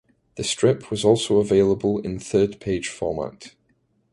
The 0.35 0.43
strip 0.43 0.89
was 0.89 1.05
also 1.05 1.37
available 1.37 1.99
in 1.99 2.17
third 2.17 2.59
page 2.59 2.89
format. 2.89 3.53